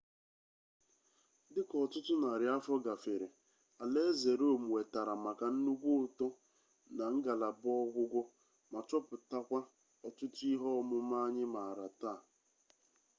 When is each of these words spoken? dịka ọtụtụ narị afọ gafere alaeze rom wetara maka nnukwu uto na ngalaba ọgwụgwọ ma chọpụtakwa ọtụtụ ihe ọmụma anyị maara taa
dịka 1.53 1.75
ọtụtụ 1.83 2.13
narị 2.21 2.45
afọ 2.55 2.73
gafere 2.85 3.27
alaeze 3.81 4.31
rom 4.41 4.61
wetara 4.73 5.13
maka 5.25 5.45
nnukwu 5.53 5.89
uto 6.05 6.27
na 6.97 7.03
ngalaba 7.15 7.71
ọgwụgwọ 7.83 8.21
ma 8.71 8.79
chọpụtakwa 8.89 9.59
ọtụtụ 10.07 10.43
ihe 10.53 10.67
ọmụma 10.81 11.17
anyị 11.27 11.43
maara 11.55 11.87
taa 12.01 12.19